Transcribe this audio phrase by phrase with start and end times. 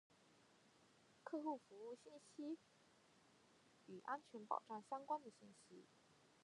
[1.23, 3.21] ·客户服务信息和
[3.93, 5.85] 与安全保障相关的信息。